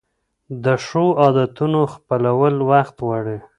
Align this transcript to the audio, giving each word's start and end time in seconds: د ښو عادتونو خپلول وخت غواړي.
د 0.63 0.65
ښو 0.85 1.05
عادتونو 1.21 1.79
خپلول 1.93 2.55
وخت 2.71 2.95
غواړي. 3.07 3.37